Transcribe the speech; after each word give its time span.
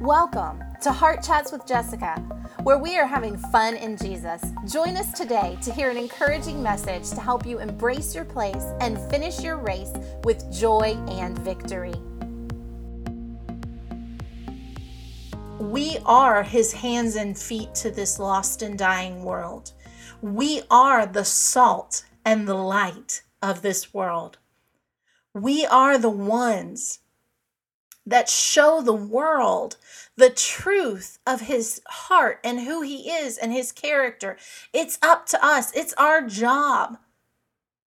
Welcome 0.00 0.64
to 0.80 0.92
Heart 0.92 1.22
Chats 1.22 1.52
with 1.52 1.66
Jessica, 1.66 2.14
where 2.62 2.78
we 2.78 2.96
are 2.96 3.06
having 3.06 3.36
fun 3.36 3.76
in 3.76 3.98
Jesus. 3.98 4.42
Join 4.66 4.96
us 4.96 5.12
today 5.12 5.58
to 5.60 5.70
hear 5.70 5.90
an 5.90 5.98
encouraging 5.98 6.62
message 6.62 7.10
to 7.10 7.20
help 7.20 7.44
you 7.44 7.58
embrace 7.58 8.14
your 8.14 8.24
place 8.24 8.64
and 8.80 8.98
finish 9.10 9.42
your 9.42 9.58
race 9.58 9.92
with 10.24 10.50
joy 10.50 10.96
and 11.08 11.38
victory. 11.40 11.92
We 15.58 15.98
are 16.06 16.44
his 16.44 16.72
hands 16.72 17.16
and 17.16 17.36
feet 17.36 17.74
to 17.74 17.90
this 17.90 18.18
lost 18.18 18.62
and 18.62 18.78
dying 18.78 19.22
world. 19.22 19.72
We 20.22 20.62
are 20.70 21.04
the 21.04 21.26
salt 21.26 22.06
and 22.24 22.48
the 22.48 22.54
light 22.54 23.20
of 23.42 23.60
this 23.60 23.92
world. 23.92 24.38
We 25.34 25.66
are 25.66 25.98
the 25.98 26.08
ones 26.08 27.00
that 28.10 28.28
show 28.28 28.82
the 28.82 28.92
world 28.92 29.76
the 30.16 30.30
truth 30.30 31.18
of 31.26 31.42
his 31.42 31.80
heart 31.86 32.40
and 32.44 32.60
who 32.60 32.82
he 32.82 33.10
is 33.10 33.38
and 33.38 33.52
his 33.52 33.72
character. 33.72 34.36
It's 34.72 34.98
up 35.00 35.26
to 35.26 35.44
us, 35.44 35.72
it's 35.72 35.94
our 35.94 36.22
job 36.22 36.98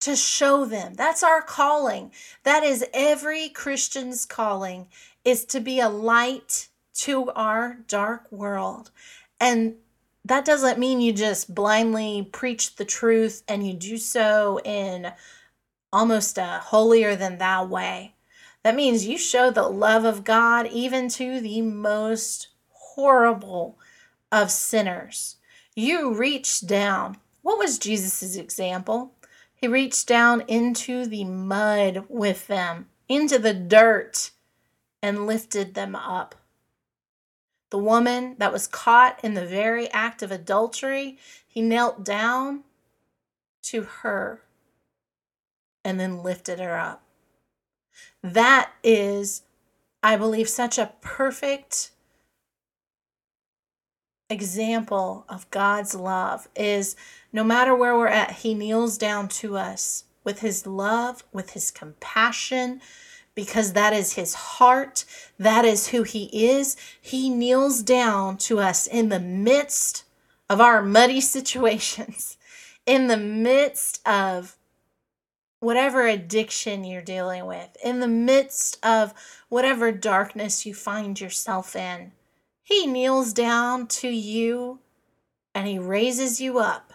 to 0.01 0.15
show 0.15 0.65
them. 0.65 0.95
That's 0.95 1.23
our 1.23 1.41
calling. 1.41 2.11
That 2.43 2.63
is 2.63 2.85
every 2.93 3.49
Christian's 3.49 4.25
calling 4.25 4.87
is 5.23 5.45
to 5.45 5.59
be 5.59 5.79
a 5.79 5.89
light 5.89 6.69
to 6.95 7.29
our 7.31 7.77
dark 7.87 8.31
world. 8.31 8.91
And 9.39 9.75
that 10.25 10.45
doesn't 10.45 10.79
mean 10.79 11.01
you 11.01 11.13
just 11.13 11.53
blindly 11.53 12.27
preach 12.31 12.75
the 12.75 12.85
truth 12.85 13.43
and 13.47 13.65
you 13.65 13.73
do 13.73 13.97
so 13.97 14.59
in 14.63 15.11
almost 15.91 16.37
a 16.37 16.59
holier 16.63 17.15
than 17.15 17.37
thou 17.37 17.65
way. 17.65 18.12
That 18.63 18.75
means 18.75 19.05
you 19.05 19.17
show 19.17 19.51
the 19.51 19.67
love 19.67 20.05
of 20.05 20.23
God 20.23 20.67
even 20.67 21.09
to 21.09 21.41
the 21.41 21.61
most 21.61 22.47
horrible 22.69 23.77
of 24.31 24.51
sinners. 24.51 25.35
You 25.75 26.13
reach 26.13 26.65
down. 26.65 27.17
What 27.41 27.59
was 27.59 27.77
Jesus' 27.77 28.35
example? 28.35 29.15
He 29.53 29.67
reached 29.67 30.07
down 30.07 30.41
into 30.47 31.05
the 31.05 31.23
mud 31.25 32.05
with 32.07 32.47
them, 32.47 32.89
into 33.09 33.37
the 33.37 33.53
dirt, 33.53 34.31
and 35.01 35.27
lifted 35.27 35.73
them 35.73 35.95
up. 35.95 36.35
The 37.69 37.77
woman 37.77 38.35
that 38.37 38.53
was 38.53 38.67
caught 38.67 39.19
in 39.23 39.33
the 39.33 39.45
very 39.45 39.89
act 39.91 40.21
of 40.21 40.31
adultery, 40.31 41.17
he 41.47 41.61
knelt 41.61 42.05
down 42.05 42.63
to 43.63 43.83
her 43.83 44.41
and 45.83 45.99
then 45.99 46.23
lifted 46.23 46.59
her 46.59 46.77
up. 46.77 47.02
That 48.21 48.71
is, 48.83 49.43
I 50.01 50.15
believe, 50.15 50.49
such 50.49 50.77
a 50.77 50.93
perfect 51.01 51.91
example 54.29 55.25
of 55.29 55.49
God's 55.51 55.95
love 55.95 56.47
is 56.55 56.95
no 57.31 57.43
matter 57.43 57.75
where 57.75 57.95
we're 57.95 58.07
at, 58.07 58.31
He 58.31 58.53
kneels 58.53 58.97
down 58.97 59.27
to 59.29 59.57
us 59.57 60.05
with 60.23 60.39
His 60.39 60.65
love, 60.65 61.23
with 61.31 61.51
His 61.51 61.71
compassion, 61.71 62.81
because 63.35 63.73
that 63.73 63.93
is 63.93 64.13
His 64.13 64.33
heart. 64.33 65.05
That 65.37 65.65
is 65.65 65.87
who 65.87 66.03
He 66.03 66.47
is. 66.47 66.75
He 66.99 67.29
kneels 67.29 67.81
down 67.81 68.37
to 68.37 68.59
us 68.59 68.87
in 68.87 69.09
the 69.09 69.19
midst 69.19 70.03
of 70.49 70.59
our 70.61 70.81
muddy 70.81 71.21
situations, 71.37 72.37
in 72.85 73.07
the 73.07 73.17
midst 73.17 74.05
of 74.07 74.57
whatever 75.63 76.05
addiction 76.07 76.83
you're 76.83 77.01
dealing 77.01 77.45
with, 77.45 77.75
in 77.83 77.99
the 77.99 78.07
midst 78.07 78.77
of 78.85 79.13
whatever 79.49 79.91
darkness 79.91 80.65
you 80.65 80.73
find 80.73 81.19
yourself 81.19 81.75
in. 81.75 82.11
He 82.63 82.85
kneels 82.85 83.33
down 83.33 83.87
to 83.87 84.07
you 84.07 84.79
and 85.55 85.67
he 85.67 85.77
raises 85.79 86.41
you 86.41 86.59
up 86.59 86.93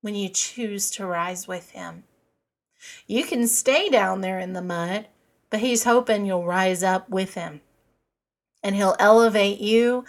when 0.00 0.14
you 0.14 0.28
choose 0.28 0.90
to 0.92 1.06
rise 1.06 1.48
with 1.48 1.70
him. 1.70 2.04
You 3.06 3.24
can 3.24 3.48
stay 3.48 3.88
down 3.88 4.20
there 4.20 4.38
in 4.38 4.52
the 4.52 4.62
mud, 4.62 5.08
but 5.50 5.60
he's 5.60 5.84
hoping 5.84 6.24
you'll 6.24 6.44
rise 6.44 6.82
up 6.82 7.08
with 7.08 7.34
him. 7.34 7.60
And 8.62 8.74
he'll 8.74 8.96
elevate 8.98 9.60
you 9.60 10.04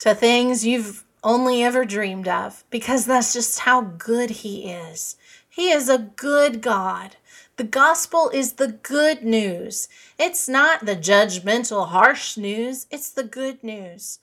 to 0.00 0.14
things 0.14 0.66
you've 0.66 1.04
only 1.22 1.62
ever 1.62 1.84
dreamed 1.84 2.26
of 2.26 2.64
because 2.70 3.06
that's 3.06 3.32
just 3.32 3.60
how 3.60 3.82
good 3.82 4.30
he 4.30 4.70
is. 4.70 5.16
He 5.52 5.70
is 5.70 5.90
a 5.90 5.98
good 5.98 6.62
God. 6.62 7.16
The 7.58 7.64
gospel 7.64 8.30
is 8.32 8.54
the 8.54 8.68
good 8.68 9.22
news. 9.22 9.86
It's 10.18 10.48
not 10.48 10.86
the 10.86 10.96
judgmental, 10.96 11.88
harsh 11.88 12.38
news, 12.38 12.86
it's 12.90 13.10
the 13.10 13.22
good 13.22 13.62
news. 13.62 14.20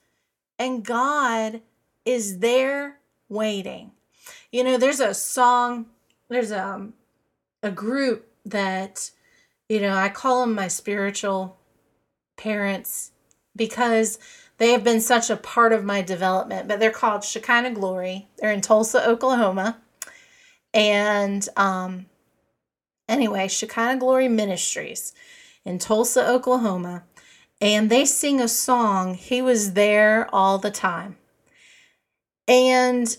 And 0.57 0.83
God 0.83 1.61
is 2.03 2.39
there 2.39 2.97
waiting. 3.29 3.91
You 4.51 4.63
know, 4.63 4.77
there's 4.79 4.99
a 4.99 5.13
song, 5.13 5.85
there's 6.29 6.49
a, 6.49 6.65
um, 6.65 6.93
a 7.61 7.69
group 7.69 8.27
that, 8.43 9.11
you 9.69 9.79
know, 9.81 9.95
I 9.95 10.09
call 10.09 10.41
them 10.41 10.55
my 10.55 10.67
spiritual 10.67 11.57
parents 12.37 13.11
because 13.55 14.17
they 14.57 14.71
have 14.71 14.83
been 14.83 14.99
such 14.99 15.29
a 15.29 15.37
part 15.37 15.73
of 15.73 15.85
my 15.85 16.01
development, 16.01 16.67
but 16.67 16.79
they're 16.79 16.89
called 16.89 17.23
Shekinah 17.23 17.75
Glory. 17.75 18.27
They're 18.39 18.51
in 18.51 18.61
Tulsa, 18.61 19.07
Oklahoma. 19.07 19.79
And 20.73 21.47
um, 21.55 22.05
anyway, 23.07 23.47
Shekinah 23.47 23.97
Glory 23.97 24.27
Ministries 24.27 25.13
in 25.65 25.79
Tulsa, 25.79 26.27
Oklahoma. 26.27 27.03
And 27.61 27.89
they 27.89 28.05
sing 28.05 28.39
a 28.39 28.47
song, 28.47 29.15
He 29.15 29.41
Was 29.41 29.73
There 29.73 30.33
All 30.33 30.57
the 30.57 30.71
Time. 30.71 31.17
And 32.47 33.15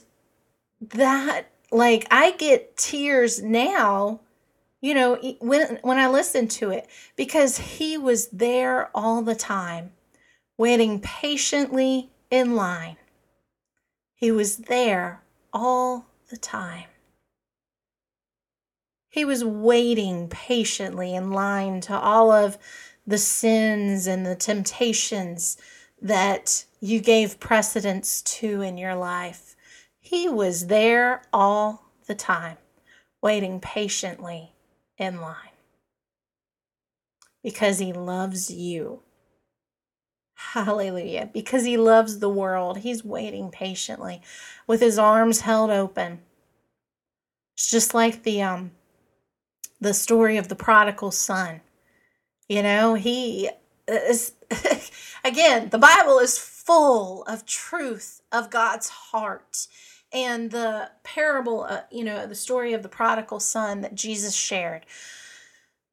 that, 0.80 1.50
like, 1.70 2.06
I 2.10 2.32
get 2.32 2.76
tears 2.76 3.42
now, 3.42 4.20
you 4.80 4.94
know, 4.94 5.16
when, 5.40 5.78
when 5.82 5.98
I 5.98 6.08
listen 6.08 6.48
to 6.48 6.70
it, 6.70 6.88
because 7.16 7.58
He 7.58 7.98
was 7.98 8.28
there 8.28 8.90
all 8.94 9.20
the 9.20 9.34
time, 9.34 9.92
waiting 10.56 11.00
patiently 11.00 12.10
in 12.30 12.56
line. 12.56 12.96
He 14.14 14.30
was 14.30 14.56
there 14.56 15.22
all 15.52 16.06
the 16.30 16.36
time. 16.38 16.86
He 19.10 19.24
was 19.24 19.44
waiting 19.44 20.28
patiently 20.28 21.14
in 21.14 21.32
line 21.32 21.80
to 21.82 21.98
all 21.98 22.30
of 22.30 22.56
the 23.04 23.18
sins 23.18 24.06
and 24.06 24.24
the 24.24 24.36
temptations 24.36 25.56
that 26.00 26.64
you 26.80 27.00
gave 27.00 27.40
precedence 27.40 28.22
to 28.22 28.62
in 28.62 28.78
your 28.78 28.94
life. 28.94 29.56
He 29.98 30.28
was 30.28 30.68
there 30.68 31.22
all 31.32 31.90
the 32.06 32.14
time, 32.14 32.56
waiting 33.20 33.58
patiently 33.58 34.52
in 34.96 35.20
line 35.20 35.34
because 37.42 37.80
he 37.80 37.92
loves 37.92 38.48
you. 38.48 39.02
Hallelujah. 40.34 41.28
Because 41.32 41.64
he 41.64 41.76
loves 41.76 42.20
the 42.20 42.30
world, 42.30 42.78
he's 42.78 43.04
waiting 43.04 43.50
patiently 43.50 44.22
with 44.68 44.80
his 44.80 44.98
arms 44.98 45.40
held 45.40 45.70
open. 45.70 46.20
It's 47.56 47.70
just 47.70 47.92
like 47.92 48.22
the 48.22 48.40
um 48.42 48.70
the 49.80 49.94
story 49.94 50.36
of 50.36 50.48
the 50.48 50.56
prodigal 50.56 51.10
son. 51.10 51.60
You 52.48 52.62
know, 52.62 52.94
he 52.94 53.50
is, 53.88 54.32
again, 55.24 55.70
the 55.70 55.78
Bible 55.78 56.18
is 56.18 56.38
full 56.38 57.22
of 57.24 57.46
truth 57.46 58.22
of 58.30 58.50
God's 58.50 58.88
heart. 58.88 59.66
And 60.12 60.50
the 60.50 60.90
parable, 61.04 61.64
uh, 61.68 61.82
you 61.90 62.04
know, 62.04 62.26
the 62.26 62.34
story 62.34 62.72
of 62.72 62.82
the 62.82 62.88
prodigal 62.88 63.40
son 63.40 63.80
that 63.82 63.94
Jesus 63.94 64.34
shared. 64.34 64.84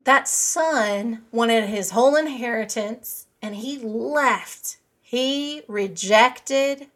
That 0.04 0.28
son 0.28 1.26
wanted 1.32 1.66
his 1.66 1.92
whole 1.92 2.16
inheritance 2.16 3.28
and 3.42 3.56
he 3.56 3.78
left. 3.78 4.78
He 5.02 5.62
rejected 5.68 6.88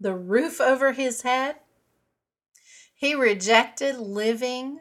the 0.00 0.14
roof 0.14 0.60
over 0.60 0.92
his 0.92 1.22
head. 1.22 1.56
He 2.94 3.14
rejected 3.14 3.98
living 3.98 4.80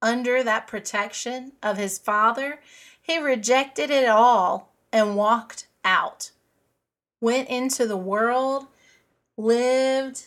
under 0.00 0.42
that 0.42 0.66
protection 0.66 1.52
of 1.62 1.76
his 1.76 1.98
father, 1.98 2.60
he 3.00 3.18
rejected 3.18 3.90
it 3.90 4.08
all 4.08 4.72
and 4.92 5.16
walked 5.16 5.66
out. 5.84 6.30
Went 7.20 7.48
into 7.48 7.86
the 7.86 7.96
world, 7.96 8.66
lived 9.36 10.26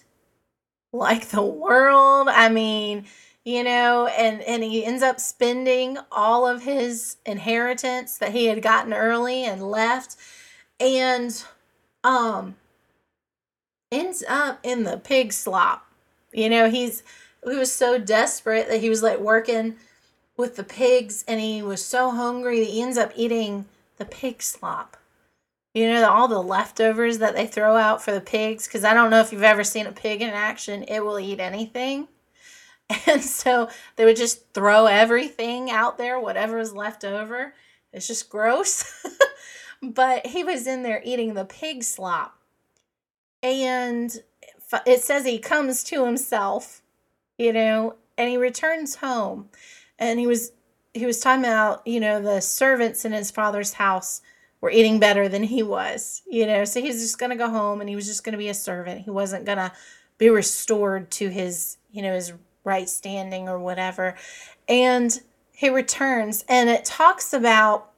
like 0.91 1.29
the 1.29 1.43
world. 1.43 2.27
I 2.29 2.49
mean, 2.49 3.05
you 3.45 3.63
know, 3.63 4.07
and 4.07 4.41
and 4.41 4.63
he 4.63 4.85
ends 4.85 5.01
up 5.01 5.19
spending 5.19 5.97
all 6.11 6.47
of 6.47 6.63
his 6.63 7.17
inheritance 7.25 8.17
that 8.17 8.33
he 8.33 8.45
had 8.45 8.61
gotten 8.61 8.93
early 8.93 9.45
and 9.45 9.63
left 9.63 10.15
and 10.79 11.43
um 12.03 12.55
ends 13.91 14.23
up 14.27 14.59
in 14.63 14.83
the 14.83 14.97
pig 14.97 15.33
slop. 15.33 15.85
You 16.33 16.49
know, 16.49 16.69
he's 16.69 17.03
he 17.49 17.57
was 17.57 17.71
so 17.71 17.97
desperate 17.97 18.67
that 18.69 18.81
he 18.81 18.89
was 18.89 19.01
like 19.01 19.19
working 19.19 19.75
with 20.37 20.55
the 20.55 20.63
pigs 20.63 21.23
and 21.27 21.39
he 21.39 21.61
was 21.61 21.83
so 21.83 22.11
hungry 22.11 22.59
that 22.59 22.69
he 22.69 22.81
ends 22.81 22.97
up 22.97 23.11
eating 23.15 23.65
the 23.97 24.05
pig 24.05 24.41
slop. 24.41 24.97
You 25.73 25.87
know, 25.87 26.09
all 26.09 26.27
the 26.27 26.41
leftovers 26.41 27.19
that 27.19 27.35
they 27.35 27.47
throw 27.47 27.77
out 27.77 28.03
for 28.03 28.11
the 28.11 28.21
pigs, 28.21 28.67
because 28.67 28.83
I 28.83 28.93
don't 28.93 29.09
know 29.09 29.21
if 29.21 29.31
you've 29.31 29.43
ever 29.43 29.63
seen 29.63 29.85
a 29.85 29.91
pig 29.91 30.21
in 30.21 30.29
action, 30.29 30.83
it 30.83 30.99
will 30.99 31.19
eat 31.19 31.39
anything. 31.39 32.07
And 33.07 33.23
so 33.23 33.69
they 33.95 34.03
would 34.03 34.17
just 34.17 34.53
throw 34.53 34.85
everything 34.85 35.71
out 35.71 35.97
there, 35.97 36.19
whatever 36.19 36.57
was 36.57 36.73
left 36.73 37.05
over. 37.05 37.53
It's 37.93 38.05
just 38.05 38.29
gross. 38.29 39.05
but 39.81 40.27
he 40.27 40.43
was 40.43 40.67
in 40.67 40.83
there 40.83 41.01
eating 41.05 41.33
the 41.33 41.45
pig 41.45 41.83
slop. 41.83 42.37
And 43.41 44.21
it 44.85 45.01
says 45.01 45.25
he 45.25 45.39
comes 45.39 45.85
to 45.85 46.05
himself, 46.05 46.80
you 47.41 47.51
know, 47.51 47.95
and 48.19 48.29
he 48.29 48.37
returns 48.37 48.95
home. 48.95 49.49
And 49.97 50.19
he 50.19 50.27
was 50.27 50.51
he 50.93 51.05
was 51.05 51.19
talking 51.19 51.43
about, 51.43 51.85
you 51.87 51.99
know, 51.99 52.21
the 52.21 52.39
servants 52.41 53.03
in 53.03 53.13
his 53.13 53.31
father's 53.31 53.73
house 53.73 54.21
were 54.59 54.69
eating 54.69 54.99
better 54.99 55.27
than 55.27 55.43
he 55.43 55.63
was, 55.63 56.21
you 56.29 56.45
know. 56.45 56.65
So 56.65 56.81
he's 56.81 57.01
just 57.01 57.17
going 57.17 57.31
to 57.31 57.35
go 57.35 57.49
home 57.49 57.79
and 57.79 57.89
he 57.89 57.95
was 57.95 58.05
just 58.05 58.23
going 58.23 58.33
to 58.33 58.37
be 58.37 58.49
a 58.49 58.53
servant. 58.53 59.01
He 59.01 59.09
wasn't 59.09 59.45
going 59.45 59.57
to 59.57 59.71
be 60.19 60.29
restored 60.29 61.09
to 61.11 61.29
his, 61.29 61.77
you 61.91 62.03
know, 62.03 62.13
his 62.13 62.33
right 62.63 62.87
standing 62.87 63.49
or 63.49 63.57
whatever. 63.57 64.15
And 64.67 65.19
he 65.51 65.69
returns 65.69 66.45
and 66.47 66.69
it 66.69 66.85
talks 66.85 67.33
about 67.33 67.91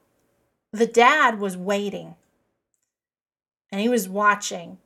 the 0.72 0.86
dad 0.86 1.38
was 1.38 1.56
waiting 1.56 2.14
and 3.70 3.80
he 3.80 3.90
was 3.90 4.08
watching 4.08 4.78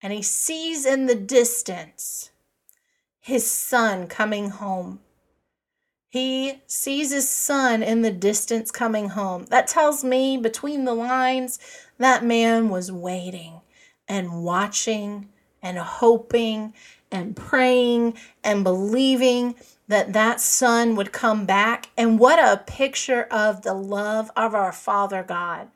and 0.00 0.12
he 0.12 0.22
sees 0.22 0.86
in 0.86 1.06
the 1.06 1.16
distance 1.16 2.30
his 3.26 3.50
son 3.50 4.06
coming 4.06 4.50
home. 4.50 5.00
He 6.10 6.62
sees 6.68 7.10
his 7.10 7.28
son 7.28 7.82
in 7.82 8.02
the 8.02 8.12
distance 8.12 8.70
coming 8.70 9.08
home. 9.08 9.46
That 9.46 9.66
tells 9.66 10.04
me 10.04 10.36
between 10.36 10.84
the 10.84 10.94
lines 10.94 11.58
that 11.98 12.24
man 12.24 12.68
was 12.68 12.92
waiting 12.92 13.62
and 14.06 14.44
watching 14.44 15.28
and 15.60 15.76
hoping 15.76 16.72
and 17.10 17.34
praying 17.34 18.14
and 18.44 18.62
believing 18.62 19.56
that 19.88 20.12
that 20.12 20.40
son 20.40 20.94
would 20.94 21.10
come 21.10 21.46
back. 21.46 21.90
And 21.96 22.20
what 22.20 22.38
a 22.38 22.62
picture 22.62 23.24
of 23.24 23.62
the 23.62 23.74
love 23.74 24.30
of 24.36 24.54
our 24.54 24.70
Father 24.70 25.24
God. 25.24 25.66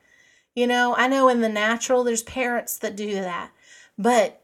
You 0.55 0.67
know, 0.67 0.95
I 0.95 1.09
know 1.09 1.27
in 1.27 1.41
the 1.41 1.49
natural, 1.49 2.05
there's 2.05 2.23
parents 2.23 2.77
that 2.77 2.95
do 2.95 3.11
that. 3.15 3.51
But 3.97 4.40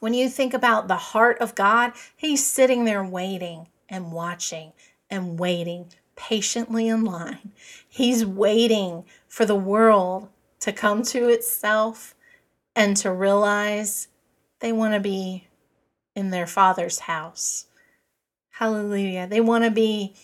when 0.00 0.14
you 0.14 0.28
think 0.28 0.52
about 0.52 0.88
the 0.88 0.96
heart 0.96 1.38
of 1.38 1.54
God, 1.54 1.92
He's 2.16 2.44
sitting 2.44 2.84
there 2.84 3.04
waiting 3.04 3.68
and 3.88 4.12
watching 4.12 4.72
and 5.08 5.38
waiting 5.38 5.92
patiently 6.16 6.88
in 6.88 7.04
line. 7.04 7.52
He's 7.88 8.26
waiting 8.26 9.04
for 9.28 9.46
the 9.46 9.54
world 9.54 10.28
to 10.60 10.72
come 10.72 11.02
to 11.04 11.28
itself 11.28 12.14
and 12.76 12.96
to 12.98 13.12
realize 13.12 14.08
they 14.60 14.72
want 14.72 14.94
to 14.94 15.00
be 15.00 15.48
in 16.14 16.30
their 16.30 16.46
father's 16.46 17.00
house. 17.00 17.66
Hallelujah. 18.50 19.26
They 19.26 19.40
want 19.40 19.64
to 19.64 19.70
be 19.70 20.14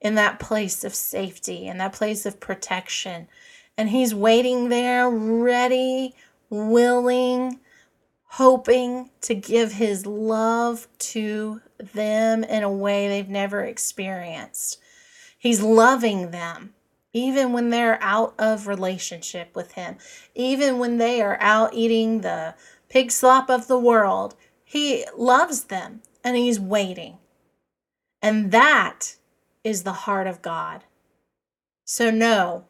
in 0.00 0.16
that 0.16 0.40
place 0.40 0.84
of 0.84 0.94
safety, 0.94 1.66
in 1.66 1.78
that 1.78 1.92
place 1.92 2.26
of 2.26 2.40
protection. 2.40 3.28
And 3.78 3.88
he's 3.88 4.14
waiting 4.14 4.68
there, 4.68 5.08
ready, 5.08 6.14
willing, 6.50 7.60
hoping 8.36 9.10
to 9.20 9.34
give 9.34 9.72
his 9.72 10.06
love 10.06 10.88
to 10.98 11.60
them 11.78 12.42
in 12.42 12.64
a 12.64 12.72
way 12.72 13.06
they've 13.06 13.28
never 13.28 13.62
experienced. 13.62 14.80
He's 15.38 15.62
loving 15.62 16.32
them 16.32 16.74
even 17.12 17.52
when 17.52 17.70
they're 17.70 18.02
out 18.02 18.34
of 18.36 18.66
relationship 18.66 19.54
with 19.54 19.72
him, 19.72 19.96
even 20.34 20.80
when 20.80 20.98
they 20.98 21.22
are 21.22 21.38
out 21.40 21.72
eating 21.72 22.20
the 22.20 22.54
pig 22.88 23.12
slop 23.12 23.48
of 23.48 23.68
the 23.68 23.78
world. 23.78 24.34
He 24.64 25.04
loves 25.16 25.64
them 25.64 26.02
and 26.24 26.36
he's 26.36 26.58
waiting. 26.58 27.18
And 28.20 28.50
that 28.50 29.14
is 29.62 29.84
the 29.84 29.92
heart 29.92 30.26
of 30.26 30.42
God. 30.42 30.82
So, 31.84 32.10
no, 32.10 32.64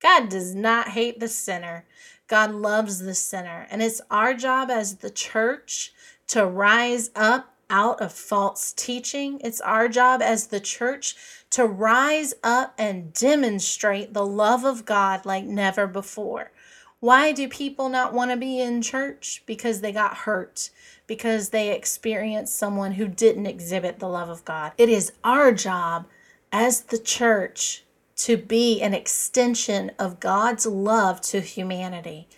God 0.00 0.28
does 0.28 0.54
not 0.54 0.90
hate 0.90 1.18
the 1.18 1.28
sinner. 1.28 1.86
God 2.30 2.52
loves 2.52 3.00
the 3.00 3.14
sinner. 3.14 3.66
And 3.70 3.82
it's 3.82 4.00
our 4.08 4.34
job 4.34 4.70
as 4.70 4.98
the 4.98 5.10
church 5.10 5.92
to 6.28 6.46
rise 6.46 7.10
up 7.16 7.56
out 7.68 8.00
of 8.00 8.12
false 8.12 8.72
teaching. 8.72 9.40
It's 9.42 9.60
our 9.60 9.88
job 9.88 10.22
as 10.22 10.46
the 10.46 10.60
church 10.60 11.16
to 11.50 11.66
rise 11.66 12.32
up 12.44 12.72
and 12.78 13.12
demonstrate 13.12 14.14
the 14.14 14.24
love 14.24 14.64
of 14.64 14.84
God 14.84 15.26
like 15.26 15.44
never 15.44 15.88
before. 15.88 16.52
Why 17.00 17.32
do 17.32 17.48
people 17.48 17.88
not 17.88 18.14
want 18.14 18.30
to 18.30 18.36
be 18.36 18.60
in 18.60 18.80
church? 18.80 19.42
Because 19.44 19.80
they 19.80 19.90
got 19.90 20.18
hurt, 20.18 20.70
because 21.08 21.48
they 21.48 21.74
experienced 21.74 22.56
someone 22.56 22.92
who 22.92 23.08
didn't 23.08 23.46
exhibit 23.46 23.98
the 23.98 24.08
love 24.08 24.28
of 24.28 24.44
God. 24.44 24.70
It 24.78 24.88
is 24.88 25.12
our 25.24 25.50
job 25.50 26.06
as 26.52 26.82
the 26.82 26.98
church 26.98 27.84
to 28.24 28.36
be 28.36 28.80
an 28.82 28.94
extension 28.94 29.92
of 29.98 30.20
God's 30.20 30.66
love 30.66 31.20
to 31.22 31.40
humanity 31.40 32.28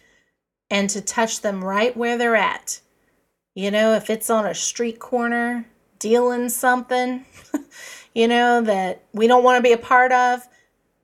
and 0.70 0.88
to 0.90 1.00
touch 1.00 1.40
them 1.40 1.64
right 1.64 1.96
where 1.96 2.16
they're 2.16 2.36
at. 2.36 2.80
You 3.54 3.70
know, 3.70 3.94
if 3.94 4.08
it's 4.08 4.30
on 4.30 4.46
a 4.46 4.54
street 4.54 4.98
corner 4.98 5.66
dealing 5.98 6.48
something, 6.48 7.24
you 8.14 8.28
know, 8.28 8.62
that 8.62 9.02
we 9.12 9.26
don't 9.26 9.44
want 9.44 9.58
to 9.58 9.62
be 9.62 9.72
a 9.72 9.78
part 9.78 10.12
of, 10.12 10.48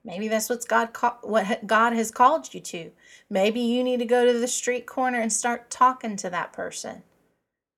maybe 0.04 0.28
that's 0.28 0.48
what's 0.48 0.64
God 0.64 0.90
what 1.22 1.66
God 1.66 1.92
has 1.92 2.10
called 2.10 2.54
you 2.54 2.60
to. 2.60 2.90
Maybe 3.28 3.60
you 3.60 3.84
need 3.84 3.98
to 3.98 4.06
go 4.06 4.24
to 4.24 4.38
the 4.38 4.48
street 4.48 4.86
corner 4.86 5.20
and 5.20 5.32
start 5.32 5.70
talking 5.70 6.16
to 6.16 6.30
that 6.30 6.52
person, 6.52 7.02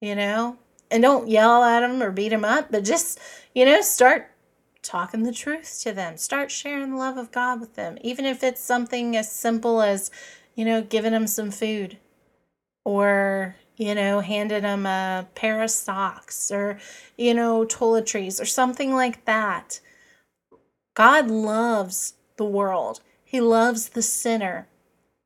you 0.00 0.14
know? 0.14 0.58
And 0.92 1.02
don't 1.02 1.28
yell 1.28 1.64
at 1.64 1.80
them 1.80 2.02
or 2.02 2.10
beat 2.10 2.28
them 2.28 2.44
up, 2.44 2.70
but 2.70 2.84
just, 2.84 3.18
you 3.54 3.64
know, 3.64 3.80
start 3.80 4.30
talking 4.82 5.22
the 5.22 5.32
truth 5.32 5.80
to 5.82 5.92
them. 5.92 6.16
Start 6.16 6.50
sharing 6.50 6.90
the 6.90 6.96
love 6.96 7.16
of 7.16 7.32
God 7.32 7.60
with 7.60 7.74
them, 7.74 7.98
even 8.02 8.24
if 8.24 8.42
it's 8.42 8.62
something 8.62 9.16
as 9.16 9.30
simple 9.30 9.82
as, 9.82 10.10
you 10.54 10.64
know, 10.64 10.82
giving 10.82 11.12
them 11.12 11.26
some 11.26 11.50
food 11.50 11.98
or, 12.84 13.56
you 13.76 13.94
know, 13.94 14.20
handing 14.20 14.62
them 14.62 14.86
a 14.86 15.28
pair 15.34 15.62
of 15.62 15.70
socks 15.70 16.50
or, 16.50 16.78
you 17.16 17.34
know, 17.34 17.64
toiletries 17.64 18.40
or 18.40 18.46
something 18.46 18.94
like 18.94 19.24
that. 19.24 19.80
God 20.94 21.30
loves 21.30 22.14
the 22.36 22.44
world, 22.44 23.00
He 23.24 23.40
loves 23.40 23.90
the 23.90 24.02
sinner. 24.02 24.66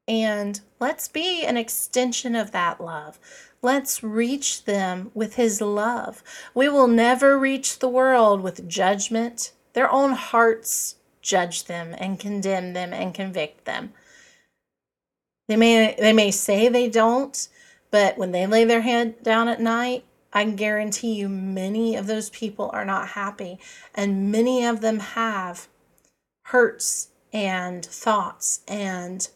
And 0.06 0.60
let's 0.80 1.08
be 1.08 1.44
an 1.44 1.56
extension 1.56 2.36
of 2.36 2.50
that 2.52 2.78
love. 2.80 3.18
Let's 3.64 4.02
reach 4.02 4.64
them 4.64 5.10
with 5.14 5.36
His 5.36 5.62
love. 5.62 6.22
We 6.54 6.68
will 6.68 6.86
never 6.86 7.38
reach 7.38 7.78
the 7.78 7.88
world 7.88 8.42
with 8.42 8.68
judgment. 8.68 9.52
Their 9.72 9.90
own 9.90 10.12
hearts 10.12 10.96
judge 11.22 11.64
them 11.64 11.94
and 11.96 12.20
condemn 12.20 12.74
them 12.74 12.92
and 12.92 13.14
convict 13.14 13.64
them. 13.64 13.94
They 15.48 15.56
may, 15.56 15.96
they 15.98 16.12
may 16.12 16.30
say 16.30 16.68
they 16.68 16.90
don't, 16.90 17.48
but 17.90 18.18
when 18.18 18.32
they 18.32 18.46
lay 18.46 18.64
their 18.64 18.82
head 18.82 19.22
down 19.22 19.48
at 19.48 19.62
night, 19.62 20.04
I 20.30 20.44
guarantee 20.44 21.14
you 21.14 21.30
many 21.30 21.96
of 21.96 22.06
those 22.06 22.28
people 22.28 22.68
are 22.74 22.84
not 22.84 23.08
happy, 23.08 23.58
and 23.94 24.30
many 24.30 24.66
of 24.66 24.82
them 24.82 24.98
have 24.98 25.68
hurts 26.42 27.08
and 27.32 27.82
thoughts 27.82 28.60
and 28.68 29.26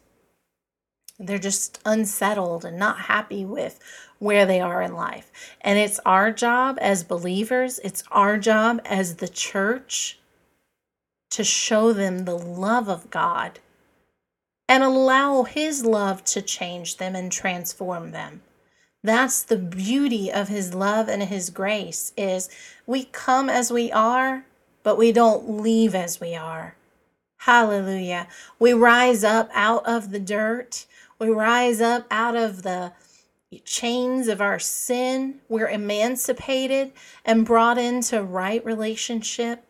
they're 1.18 1.38
just 1.38 1.80
unsettled 1.84 2.64
and 2.64 2.78
not 2.78 3.00
happy 3.00 3.44
with 3.44 3.80
where 4.18 4.46
they 4.46 4.60
are 4.60 4.82
in 4.82 4.94
life. 4.94 5.30
And 5.60 5.78
it's 5.78 6.00
our 6.06 6.30
job 6.30 6.78
as 6.80 7.02
believers, 7.04 7.80
it's 7.82 8.04
our 8.10 8.38
job 8.38 8.80
as 8.84 9.16
the 9.16 9.28
church 9.28 10.18
to 11.30 11.44
show 11.44 11.92
them 11.92 12.24
the 12.24 12.38
love 12.38 12.88
of 12.88 13.10
God 13.10 13.58
and 14.68 14.82
allow 14.82 15.44
His 15.44 15.84
love 15.84 16.24
to 16.24 16.42
change 16.42 16.98
them 16.98 17.16
and 17.16 17.32
transform 17.32 18.12
them. 18.12 18.42
That's 19.02 19.42
the 19.42 19.56
beauty 19.56 20.30
of 20.30 20.48
His 20.48 20.74
love 20.74 21.08
and 21.08 21.22
His 21.22 21.50
grace 21.50 22.12
is 22.16 22.48
we 22.86 23.04
come 23.04 23.48
as 23.48 23.72
we 23.72 23.90
are, 23.92 24.44
but 24.82 24.98
we 24.98 25.12
don't 25.12 25.60
leave 25.62 25.94
as 25.94 26.20
we 26.20 26.34
are. 26.34 26.76
Hallelujah. 27.42 28.26
We 28.58 28.72
rise 28.72 29.22
up 29.24 29.48
out 29.54 29.86
of 29.86 30.10
the 30.10 30.18
dirt. 30.18 30.86
We 31.18 31.28
rise 31.28 31.80
up 31.80 32.06
out 32.10 32.36
of 32.36 32.62
the 32.62 32.92
chains 33.64 34.28
of 34.28 34.40
our 34.40 34.58
sin. 34.58 35.40
We're 35.48 35.68
emancipated 35.68 36.92
and 37.24 37.46
brought 37.46 37.78
into 37.78 38.22
right 38.22 38.64
relationship. 38.64 39.64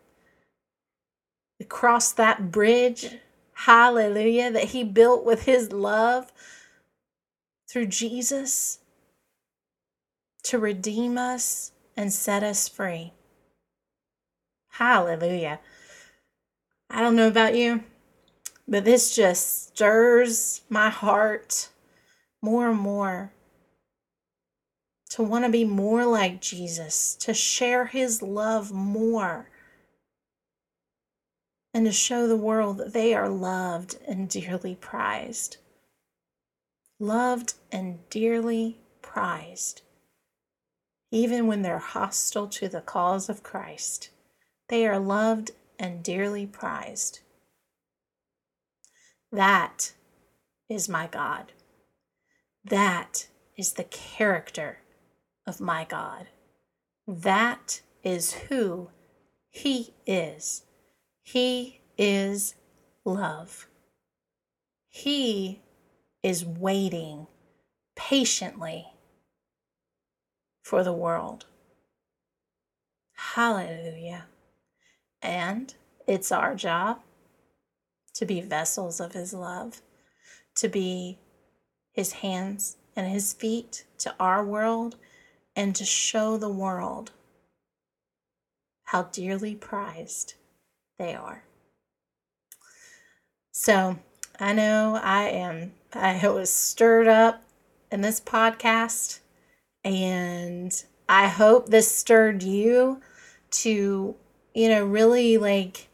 We 1.59 1.67
cross 1.67 2.13
that 2.13 2.51
bridge, 2.51 3.17
hallelujah, 3.53 4.51
that 4.53 4.65
He 4.65 4.85
built 4.85 5.25
with 5.25 5.45
His 5.45 5.73
love 5.73 6.33
through 7.71 7.87
Jesus 7.87 8.79
to 10.45 10.59
redeem 10.59 11.19
us 11.19 11.73
and 11.97 12.13
set 12.13 12.43
us 12.43 12.69
free. 12.69 13.13
Hallelujah. 14.71 15.61
I 16.89 17.01
don't 17.01 17.17
know 17.17 17.29
about 17.29 17.57
you, 17.57 17.83
But 18.71 18.85
this 18.85 19.17
just 19.17 19.69
stirs 19.69 20.61
my 20.69 20.91
heart 20.91 21.71
more 22.43 22.69
and 22.69 22.79
more 22.79 23.33
to 25.09 25.23
want 25.23 25.47
to 25.47 25.51
be 25.51 25.65
more 25.65 26.05
like 26.05 26.43
Jesus, 26.43 27.15
to 27.15 27.33
share 27.33 27.87
his 27.87 28.21
love 28.21 28.71
more, 28.71 29.49
and 31.73 31.87
to 31.87 31.93
show 31.93 32.27
the 32.27 32.37
world 32.37 32.77
that 32.77 32.93
they 32.93 33.15
are 33.15 33.31
loved 33.31 33.97
and 34.07 34.29
dearly 34.29 34.75
prized. 34.75 35.57
Loved 37.01 37.55
and 37.73 37.99
dearly 38.11 38.81
prized. 39.01 39.81
Even 41.11 41.47
when 41.47 41.63
they're 41.63 41.79
hostile 41.79 42.49
to 42.49 42.69
the 42.69 42.83
cause 42.83 43.31
of 43.31 43.43
Christ, 43.43 44.11
they 44.69 44.87
are 44.87 44.99
loved 44.99 45.53
and 45.79 46.03
dearly 46.03 46.45
prized. 46.45 47.21
That 49.31 49.93
is 50.69 50.89
my 50.89 51.07
God. 51.07 51.53
That 52.65 53.29
is 53.57 53.75
the 53.75 53.85
character 53.85 54.79
of 55.47 55.61
my 55.61 55.85
God. 55.85 56.29
That 57.07 57.83
is 58.03 58.33
who 58.33 58.91
He 59.51 59.95
is. 60.07 60.65
He 61.23 61.81
is 61.97 62.55
love. 63.05 63.67
He 64.89 65.61
is 66.23 66.45
waiting 66.45 67.27
patiently 67.97 68.87
for 70.63 70.83
the 70.83 70.93
world. 70.93 71.47
Hallelujah. 73.15 74.27
And 75.21 75.75
it's 76.07 76.33
our 76.33 76.55
job 76.55 77.01
to 78.19 78.27
be 78.27 78.41
vessels 78.41 78.99
of 78.99 79.13
His 79.13 79.33
love, 79.33 79.81
to 80.57 80.69
be 80.69 81.19
His 81.93 82.15
hands 82.15 82.77
and 82.97 83.07
His 83.07 83.33
feet 83.33 83.85
to 83.99 84.13
our 84.19 84.45
world, 84.45 84.97
and 85.55 85.75
to 85.77 85.85
show 85.85 86.37
the 86.37 86.49
world 86.49 87.13
how 88.87 89.05
dearly 89.05 89.55
prized 89.55 90.35
they 90.99 91.15
are. 91.15 91.45
So 93.53 93.99
I 94.41 94.53
know 94.53 94.99
I 95.01 95.29
am, 95.29 95.73
I 95.93 96.27
was 96.29 96.53
stirred 96.53 97.07
up 97.07 97.45
in 97.93 98.01
this 98.01 98.21
podcast, 98.21 99.21
and 99.85 100.85
I 101.09 101.29
hope 101.29 101.69
this 101.69 101.91
stirred 101.91 102.43
you 102.43 103.01
to, 103.51 104.17
you 104.55 104.69
know, 104.69 104.85
really 104.85 105.39
like 105.39 105.89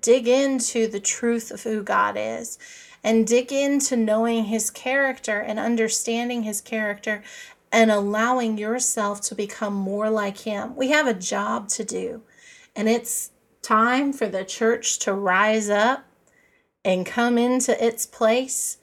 dig 0.00 0.28
into 0.28 0.86
the 0.86 1.00
truth 1.00 1.50
of 1.50 1.62
who 1.62 1.82
God 1.82 2.16
is 2.18 2.58
and 3.04 3.26
dig 3.26 3.52
into 3.52 3.96
knowing 3.96 4.44
his 4.44 4.70
character 4.70 5.40
and 5.40 5.58
understanding 5.58 6.42
his 6.42 6.60
character 6.60 7.22
and 7.70 7.90
allowing 7.90 8.58
yourself 8.58 9.20
to 9.20 9.34
become 9.34 9.74
more 9.74 10.10
like 10.10 10.38
him. 10.38 10.74
We 10.74 10.90
have 10.90 11.06
a 11.06 11.14
job 11.14 11.68
to 11.70 11.84
do, 11.84 12.22
and 12.74 12.88
it's 12.88 13.30
time 13.62 14.12
for 14.12 14.26
the 14.26 14.44
church 14.44 14.98
to 15.00 15.12
rise 15.12 15.68
up 15.68 16.04
and 16.84 17.04
come 17.04 17.36
into 17.36 17.84
its 17.84 18.06
place, 18.06 18.78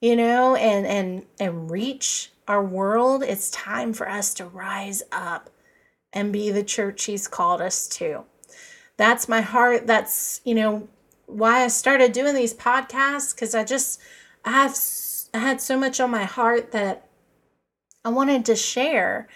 you 0.00 0.16
know, 0.16 0.56
and 0.56 0.86
and 0.86 1.26
and 1.38 1.70
reach 1.70 2.32
our 2.48 2.62
world. 2.62 3.22
It's 3.22 3.50
time 3.50 3.92
for 3.92 4.08
us 4.08 4.34
to 4.34 4.44
rise 4.44 5.02
up 5.12 5.50
and 6.12 6.32
be 6.32 6.50
the 6.50 6.64
church 6.64 7.04
he's 7.04 7.28
called 7.28 7.60
us 7.60 7.86
to 7.88 8.24
that's 8.96 9.28
my 9.28 9.40
heart. 9.40 9.86
That's, 9.86 10.40
you 10.44 10.54
know, 10.54 10.88
why 11.26 11.64
I 11.64 11.68
started 11.68 12.12
doing 12.12 12.34
these 12.34 12.54
podcasts 12.54 13.34
because 13.34 13.54
I 13.54 13.64
just 13.64 14.00
I 14.44 14.52
have 14.52 14.76
I 15.32 15.38
had 15.38 15.60
so 15.60 15.78
much 15.78 16.00
on 16.00 16.10
my 16.10 16.24
heart 16.24 16.72
that 16.72 17.08
I 18.04 18.10
wanted 18.10 18.44
to 18.46 18.56
share. 18.56 19.28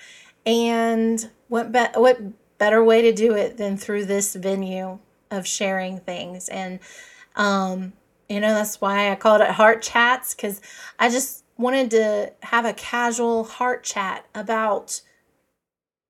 And 0.46 1.30
what 1.48 1.72
be- 1.72 1.98
what 2.00 2.20
better 2.58 2.82
way 2.82 3.02
to 3.02 3.12
do 3.12 3.34
it 3.34 3.56
than 3.56 3.76
through 3.76 4.04
this 4.04 4.34
venue 4.34 4.98
of 5.30 5.46
sharing 5.46 5.98
things 6.00 6.48
and 6.48 6.80
um 7.36 7.92
you 8.28 8.40
know 8.40 8.52
that's 8.52 8.80
why 8.80 9.10
I 9.10 9.14
called 9.14 9.40
it 9.42 9.50
heart 9.50 9.82
chats 9.82 10.34
cuz 10.34 10.60
I 10.98 11.08
just 11.08 11.44
wanted 11.56 11.90
to 11.92 12.32
have 12.42 12.64
a 12.64 12.72
casual 12.72 13.44
heart 13.44 13.84
chat 13.84 14.24
about 14.34 15.02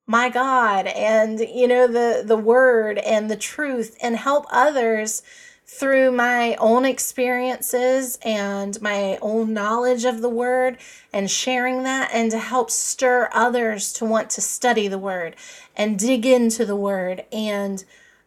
my 0.09 0.31
God 0.31 0.87
and 0.87 1.39
you 1.39 1.69
know 1.69 1.87
the 1.87 2.25
the 2.25 2.37
word 2.37 2.99
and 2.99 3.31
the 3.31 3.37
truth 3.37 3.97
and 4.03 4.17
help 4.17 4.47
others 4.51 5.23
through 5.67 6.11
my 6.11 6.57
own 6.57 6.87
experiences 6.87 8.19
and 8.23 8.81
my 8.81 9.19
own 9.21 9.53
knowledge 9.53 10.07
of 10.07 10.23
the 10.23 10.29
word 10.29 10.79
and 11.13 11.31
sharing 11.31 11.83
that 11.83 12.11
and 12.13 12.31
to 12.31 12.39
help 12.39 12.71
stir 12.71 13.29
others 13.35 13.93
to 13.93 14.07
want 14.07 14.31
to 14.31 14.41
study 14.41 14.89
the 14.89 14.99
word 14.99 15.37
and 15.77 15.99
dig 15.99 16.25
into 16.25 16.65
the 16.65 16.77
word 16.77 17.23
and 17.31 17.85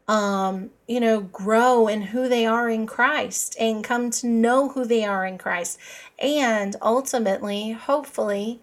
um, 0.07 0.71
you 0.88 1.00
know, 1.00 1.21
grow 1.21 1.88
in 1.88 2.01
who 2.01 2.27
they 2.27 2.45
are 2.45 2.69
in 2.69 2.85
Christ 2.85 3.55
and 3.57 3.81
come 3.81 4.09
to 4.11 4.27
know 4.27 4.69
who 4.69 4.83
they 4.83 5.05
are 5.05 5.25
in 5.25 5.38
Christ. 5.38 5.79
And 6.19 6.75
ultimately, 6.81 7.71
hopefully, 7.71 8.61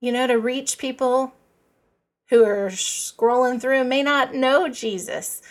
you 0.00 0.12
know, 0.12 0.28
to 0.28 0.38
reach 0.38 0.78
people 0.78 1.34
who 2.30 2.44
are 2.44 2.70
scrolling 2.70 3.60
through 3.60 3.84
may 3.84 4.02
not 4.02 4.34
know 4.34 4.68
Jesus, 4.68 5.42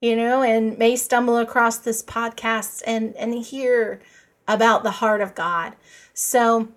you 0.00 0.14
know, 0.14 0.42
and 0.42 0.78
may 0.78 0.94
stumble 0.94 1.38
across 1.38 1.78
this 1.78 2.02
podcast 2.02 2.82
and, 2.86 3.16
and 3.16 3.34
hear 3.34 4.00
about 4.46 4.82
the 4.82 4.90
heart 4.90 5.20
of 5.20 5.34
God. 5.34 5.74
So 6.12 6.68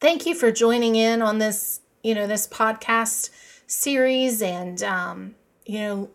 thank 0.00 0.26
you 0.26 0.34
for 0.34 0.50
joining 0.50 0.96
in 0.96 1.22
on 1.22 1.38
this, 1.38 1.80
you 2.02 2.14
know, 2.14 2.26
this 2.26 2.48
podcast 2.48 3.30
series 3.66 4.40
and, 4.40 4.82
um, 4.82 5.34
you 5.66 5.78
know, 5.78 6.10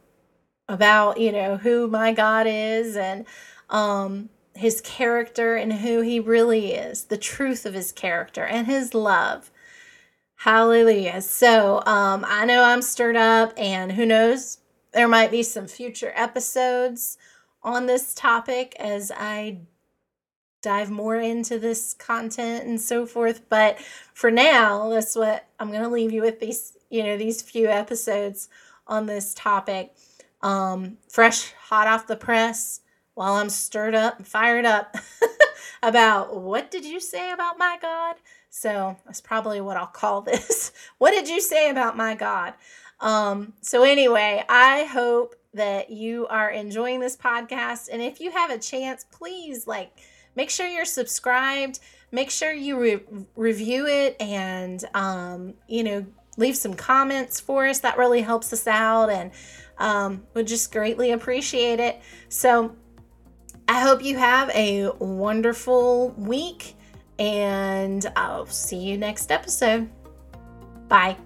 about, 0.67 1.19
you 1.19 1.31
know, 1.31 1.57
who 1.57 1.87
my 1.87 2.11
God 2.13 2.47
is 2.47 2.95
and, 2.95 3.25
um, 3.69 4.29
his 4.55 4.81
character 4.81 5.55
and 5.55 5.73
who 5.73 6.01
he 6.01 6.19
really 6.19 6.73
is, 6.73 7.05
the 7.05 7.17
truth 7.17 7.65
of 7.65 7.73
his 7.73 7.91
character 7.91 8.43
and 8.43 8.67
his 8.67 8.93
love. 8.93 9.50
Hallelujah. 10.43 11.21
So 11.21 11.83
um, 11.85 12.25
I 12.27 12.45
know 12.45 12.63
I'm 12.63 12.81
stirred 12.81 13.15
up, 13.15 13.53
and 13.57 13.91
who 13.91 14.07
knows, 14.07 14.57
there 14.91 15.07
might 15.07 15.29
be 15.29 15.43
some 15.43 15.67
future 15.67 16.11
episodes 16.15 17.19
on 17.61 17.85
this 17.85 18.15
topic 18.15 18.75
as 18.79 19.11
I 19.15 19.59
dive 20.63 20.89
more 20.89 21.17
into 21.17 21.59
this 21.59 21.93
content 21.93 22.65
and 22.65 22.81
so 22.81 23.05
forth. 23.05 23.47
But 23.49 23.77
for 24.15 24.31
now, 24.31 24.89
that's 24.89 25.15
what 25.15 25.45
I'm 25.59 25.69
going 25.69 25.83
to 25.83 25.89
leave 25.89 26.11
you 26.11 26.23
with 26.23 26.39
these, 26.39 26.75
you 26.89 27.03
know, 27.03 27.17
these 27.17 27.43
few 27.43 27.67
episodes 27.67 28.49
on 28.87 29.05
this 29.05 29.35
topic. 29.35 29.93
Um, 30.41 30.97
fresh, 31.07 31.53
hot 31.53 31.85
off 31.85 32.07
the 32.07 32.15
press, 32.15 32.81
while 33.13 33.33
I'm 33.33 33.51
stirred 33.51 33.93
up 33.93 34.17
and 34.17 34.27
fired 34.27 34.65
up 34.65 34.95
about 35.83 36.35
what 36.35 36.71
did 36.71 36.83
you 36.83 36.99
say 36.99 37.29
about 37.29 37.59
my 37.59 37.77
God? 37.79 38.15
So 38.51 38.97
that's 39.05 39.21
probably 39.21 39.61
what 39.61 39.77
I'll 39.77 39.87
call 39.87 40.21
this. 40.21 40.71
what 40.99 41.11
did 41.11 41.27
you 41.27 41.41
say 41.41 41.71
about 41.71 41.97
my 41.97 42.13
God? 42.13 42.53
Um, 42.99 43.53
so, 43.61 43.81
anyway, 43.83 44.43
I 44.47 44.83
hope 44.83 45.35
that 45.55 45.89
you 45.89 46.27
are 46.27 46.51
enjoying 46.51 46.99
this 46.99 47.17
podcast. 47.17 47.89
And 47.91 48.01
if 48.01 48.21
you 48.21 48.29
have 48.29 48.51
a 48.51 48.59
chance, 48.59 49.05
please 49.11 49.65
like 49.65 49.91
make 50.35 50.51
sure 50.51 50.67
you're 50.67 50.85
subscribed, 50.85 51.79
make 52.11 52.29
sure 52.29 52.53
you 52.53 52.79
re- 52.79 53.25
review 53.35 53.87
it, 53.87 54.15
and, 54.19 54.85
um, 54.93 55.55
you 55.67 55.83
know, 55.83 56.05
leave 56.37 56.55
some 56.55 56.75
comments 56.75 57.39
for 57.39 57.65
us. 57.65 57.79
That 57.79 57.97
really 57.97 58.21
helps 58.21 58.53
us 58.53 58.67
out 58.67 59.09
and 59.09 59.31
um, 59.79 60.23
would 60.35 60.45
just 60.45 60.71
greatly 60.71 61.11
appreciate 61.11 61.79
it. 61.79 61.99
So, 62.29 62.75
I 63.67 63.79
hope 63.79 64.03
you 64.03 64.17
have 64.17 64.49
a 64.49 64.91
wonderful 64.99 66.09
week 66.17 66.75
and 67.21 68.11
I'll 68.15 68.47
see 68.47 68.77
you 68.77 68.97
next 68.97 69.31
episode. 69.31 69.87
Bye. 70.87 71.17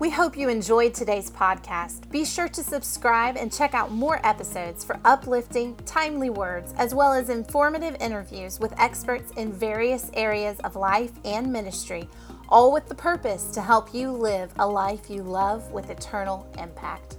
We 0.00 0.10
hope 0.10 0.36
you 0.36 0.48
enjoyed 0.48 0.94
today's 0.94 1.30
podcast. 1.30 2.10
Be 2.10 2.24
sure 2.24 2.48
to 2.48 2.62
subscribe 2.62 3.36
and 3.36 3.52
check 3.52 3.72
out 3.72 3.92
more 3.92 4.20
episodes 4.26 4.82
for 4.82 4.98
uplifting, 5.04 5.76
timely 5.86 6.30
words, 6.30 6.74
as 6.76 6.92
well 6.92 7.12
as 7.12 7.30
informative 7.30 7.96
interviews 8.00 8.58
with 8.58 8.76
experts 8.80 9.30
in 9.36 9.52
various 9.52 10.10
areas 10.14 10.58
of 10.60 10.74
life 10.74 11.12
and 11.24 11.52
ministry, 11.52 12.08
all 12.48 12.72
with 12.72 12.88
the 12.88 12.94
purpose 12.96 13.44
to 13.52 13.60
help 13.60 13.94
you 13.94 14.10
live 14.10 14.52
a 14.58 14.66
life 14.66 15.08
you 15.08 15.22
love 15.22 15.70
with 15.70 15.90
eternal 15.90 16.48
impact. 16.58 17.18